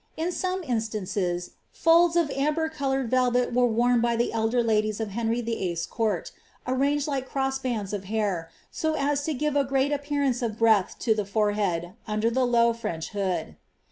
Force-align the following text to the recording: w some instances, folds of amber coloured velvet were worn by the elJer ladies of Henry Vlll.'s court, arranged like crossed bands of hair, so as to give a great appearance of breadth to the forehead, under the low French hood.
w 0.17 0.31
some 0.31 0.63
instances, 0.63 1.51
folds 1.71 2.15
of 2.15 2.31
amber 2.31 2.67
coloured 2.67 3.11
velvet 3.11 3.53
were 3.53 3.67
worn 3.67 4.01
by 4.01 4.15
the 4.15 4.31
elJer 4.33 4.65
ladies 4.65 4.99
of 4.99 5.09
Henry 5.09 5.43
Vlll.'s 5.43 5.85
court, 5.85 6.31
arranged 6.65 7.07
like 7.07 7.29
crossed 7.29 7.61
bands 7.61 7.93
of 7.93 8.05
hair, 8.05 8.49
so 8.71 8.95
as 8.95 9.23
to 9.25 9.33
give 9.35 9.55
a 9.55 9.63
great 9.63 9.91
appearance 9.91 10.41
of 10.41 10.57
breadth 10.57 10.97
to 10.97 11.13
the 11.13 11.21
forehead, 11.23 11.93
under 12.07 12.31
the 12.31 12.45
low 12.45 12.73
French 12.73 13.09
hood. 13.11 13.55